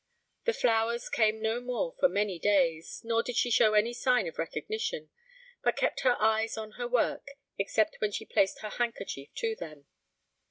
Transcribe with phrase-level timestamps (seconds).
[0.45, 4.39] The flowers came no more for many days, nor did she show any sign of
[4.39, 5.11] recognition,
[5.63, 7.27] but kept her eyes on her work,
[7.59, 9.85] except when she placed her handkerchief to them.